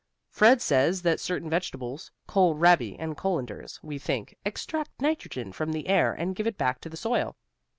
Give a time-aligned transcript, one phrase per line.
[0.31, 5.87] Fred says that certain vegetables kohl rabi and colanders, we think extract nitrogen from the
[5.87, 7.35] air and give it back to the soil.